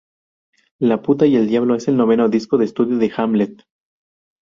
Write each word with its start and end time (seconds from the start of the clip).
La 0.79 1.03
puta 1.03 1.27
y 1.27 1.35
el 1.35 1.47
diablo 1.47 1.75
es 1.75 1.87
el 1.87 1.95
noveno 1.95 2.27
disco 2.27 2.57
de 2.57 2.65
estudio 2.65 2.97
de 2.97 3.11
Hamlet. 3.15 3.67